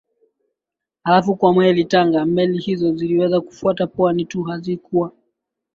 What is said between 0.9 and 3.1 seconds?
halafu kwa meli za tanga Meli hizo